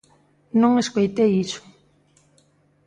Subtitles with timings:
[0.61, 1.61] Non escoitei iso.